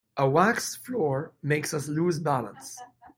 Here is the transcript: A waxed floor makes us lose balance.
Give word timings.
A 0.17 0.27
waxed 0.27 0.79
floor 0.83 1.31
makes 1.43 1.75
us 1.75 1.87
lose 1.87 2.17
balance. 2.17 2.75